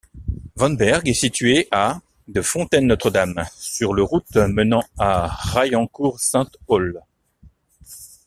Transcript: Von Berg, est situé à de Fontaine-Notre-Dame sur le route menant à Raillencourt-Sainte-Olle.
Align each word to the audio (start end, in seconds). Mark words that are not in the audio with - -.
Von 0.55 0.71
Berg, 0.77 1.07
est 1.07 1.13
situé 1.13 1.67
à 1.69 2.01
de 2.27 2.41
Fontaine-Notre-Dame 2.41 3.45
sur 3.55 3.93
le 3.93 4.01
route 4.01 4.35
menant 4.35 4.81
à 4.97 5.27
Raillencourt-Sainte-Olle. 5.27 7.01